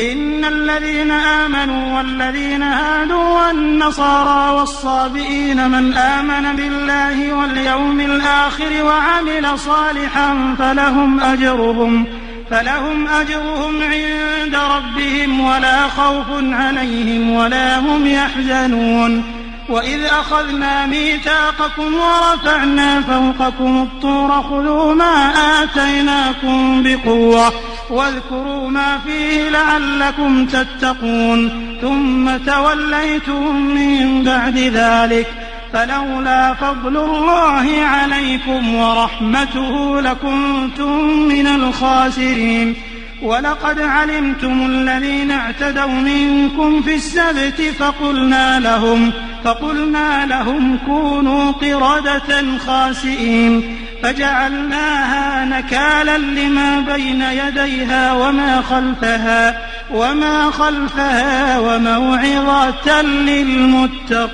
إن 0.00 0.44
الذين 0.44 1.10
آمنوا 1.10 1.96
والذين 1.96 2.62
هادوا 2.62 3.46
والنصارى 3.46 4.54
والصابئين 4.60 5.70
من 5.70 5.92
آمن 5.96 6.56
بالله 6.56 7.32
واليوم 7.32 8.00
الآخر 8.00 8.84
وعمل 8.84 9.58
صالحا 9.58 10.54
فلهم 10.58 11.20
أجرهم 11.20 12.06
فلهم 12.50 13.08
أجرهم 13.08 13.82
عند 13.82 14.54
ربهم 14.54 15.40
ولا 15.40 15.88
خوف 15.88 16.26
عليهم 16.30 17.30
ولا 17.30 17.78
هم 17.78 18.06
يحزنون 18.06 19.24
وإذ 19.68 20.04
أخذنا 20.04 20.86
ميثاقكم 20.86 21.94
ورفعنا 21.94 23.00
فوقكم 23.00 23.82
الطور 23.82 24.42
خذوا 24.42 24.94
ما 24.94 25.32
آتيناكم 25.62 26.82
بقوة 26.82 27.52
واذكروا 27.90 28.70
ما 28.70 28.98
فيه 28.98 29.48
لعلكم 29.48 30.46
تتقون 30.46 31.50
ثم 31.80 32.36
توليتم 32.36 33.56
من 33.56 34.24
بعد 34.24 34.58
ذلك 34.58 35.26
فلولا 35.72 36.54
فضل 36.54 36.96
الله 36.96 37.80
عليكم 37.80 38.74
ورحمته 38.74 40.00
لكنتم 40.00 41.08
من 41.28 41.46
الخاسرين 41.46 42.76
ولقد 43.22 43.80
علمتم 43.80 44.66
الذين 44.66 45.30
اعتدوا 45.30 45.86
منكم 45.86 46.82
في 46.82 46.94
السبت 46.94 47.60
فقلنا 47.78 48.60
لهم 48.60 49.12
فقلنا 49.44 50.26
لهم 50.26 50.78
كونوا 50.86 51.52
قردة 51.52 52.58
خاسئين 52.66 53.83
فجعلناها 54.04 55.44
نكالا 55.44 56.18
لما 56.18 56.80
بين 56.80 57.22
يديها 57.22 58.12
وما 58.12 58.62
خلفها 58.62 59.58
وما 59.94 60.50
خلفها 60.50 61.58
وموعظة 61.58 63.02
للمتقين. 63.02 64.24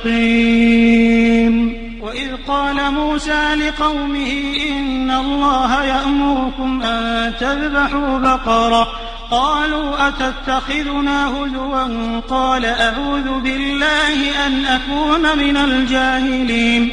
وإذ 2.02 2.28
قال 2.48 2.92
موسى 2.92 3.54
لقومه 3.54 4.54
إن 4.70 5.10
الله 5.10 5.84
يأمركم 5.84 6.82
أن 6.82 7.32
تذبحوا 7.40 8.18
بقرة. 8.18 8.88
قالوا 9.30 10.08
أتتخذنا 10.08 11.28
هزوا؟ 11.28 12.20
قال 12.28 12.64
أعوذ 12.64 13.40
بالله 13.40 14.46
أن 14.46 14.64
أكون 14.64 15.38
من 15.38 15.56
الجاهلين. 15.56 16.92